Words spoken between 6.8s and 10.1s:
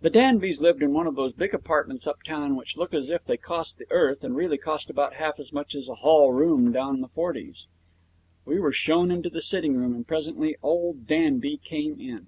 in the forties. We were shown into the sitting room, and